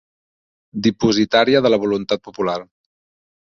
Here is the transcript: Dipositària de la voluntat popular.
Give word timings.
Dipositària 0.87 1.63
de 1.67 1.71
la 1.73 1.81
voluntat 1.85 2.25
popular. 2.31 2.59